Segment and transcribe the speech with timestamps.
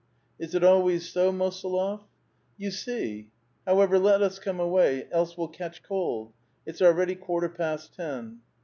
[0.39, 2.01] "Is it always so, Mosolof?""
[2.57, 3.29] You see.
[3.67, 6.33] However, let us come away, else we'll catch cold.
[6.65, 8.39] It's already quarter past ten."